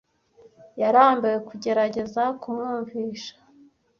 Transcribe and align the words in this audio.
Yarambiwe 0.81 1.37
kugerageza 1.47 2.23
kumwumvisha. 2.41 3.33